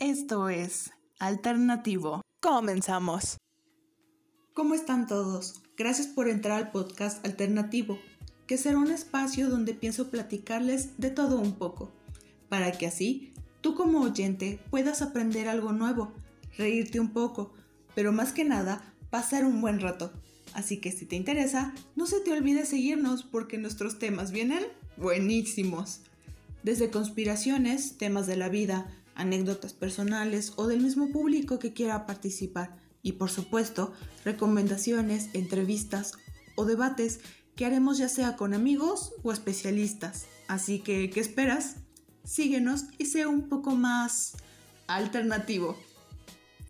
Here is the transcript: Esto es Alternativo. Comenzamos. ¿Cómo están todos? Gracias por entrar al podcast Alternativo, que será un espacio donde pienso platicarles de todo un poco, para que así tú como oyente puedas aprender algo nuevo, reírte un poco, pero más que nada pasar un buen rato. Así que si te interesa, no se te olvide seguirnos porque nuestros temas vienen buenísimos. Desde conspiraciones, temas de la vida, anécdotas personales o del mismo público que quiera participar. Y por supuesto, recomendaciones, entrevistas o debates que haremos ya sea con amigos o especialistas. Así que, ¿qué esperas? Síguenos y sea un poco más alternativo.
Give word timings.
Esto 0.00 0.48
es 0.48 0.90
Alternativo. 1.20 2.20
Comenzamos. 2.40 3.36
¿Cómo 4.52 4.74
están 4.74 5.06
todos? 5.06 5.62
Gracias 5.76 6.08
por 6.08 6.28
entrar 6.28 6.58
al 6.58 6.72
podcast 6.72 7.24
Alternativo, 7.24 8.00
que 8.48 8.58
será 8.58 8.78
un 8.78 8.90
espacio 8.90 9.48
donde 9.48 9.72
pienso 9.72 10.10
platicarles 10.10 10.98
de 10.98 11.10
todo 11.10 11.38
un 11.38 11.52
poco, 11.52 11.92
para 12.48 12.72
que 12.72 12.88
así 12.88 13.34
tú 13.60 13.76
como 13.76 14.00
oyente 14.00 14.58
puedas 14.68 15.00
aprender 15.00 15.46
algo 15.48 15.72
nuevo, 15.72 16.12
reírte 16.58 16.98
un 16.98 17.12
poco, 17.12 17.52
pero 17.94 18.12
más 18.12 18.32
que 18.32 18.44
nada 18.44 18.92
pasar 19.10 19.44
un 19.44 19.60
buen 19.60 19.78
rato. 19.78 20.12
Así 20.54 20.80
que 20.80 20.90
si 20.90 21.06
te 21.06 21.14
interesa, 21.14 21.72
no 21.94 22.06
se 22.06 22.18
te 22.18 22.32
olvide 22.32 22.66
seguirnos 22.66 23.22
porque 23.22 23.58
nuestros 23.58 24.00
temas 24.00 24.32
vienen 24.32 24.64
buenísimos. 24.96 26.00
Desde 26.64 26.90
conspiraciones, 26.90 27.96
temas 27.96 28.26
de 28.26 28.36
la 28.36 28.48
vida, 28.48 28.88
anécdotas 29.14 29.72
personales 29.72 30.52
o 30.56 30.66
del 30.66 30.80
mismo 30.80 31.10
público 31.10 31.58
que 31.58 31.72
quiera 31.72 32.06
participar. 32.06 32.76
Y 33.02 33.12
por 33.12 33.30
supuesto, 33.30 33.92
recomendaciones, 34.24 35.30
entrevistas 35.34 36.12
o 36.56 36.64
debates 36.64 37.20
que 37.56 37.66
haremos 37.66 37.98
ya 37.98 38.08
sea 38.08 38.36
con 38.36 38.54
amigos 38.54 39.12
o 39.22 39.32
especialistas. 39.32 40.26
Así 40.48 40.80
que, 40.80 41.10
¿qué 41.10 41.20
esperas? 41.20 41.76
Síguenos 42.24 42.84
y 42.98 43.06
sea 43.06 43.28
un 43.28 43.48
poco 43.48 43.74
más 43.74 44.36
alternativo. 44.86 45.76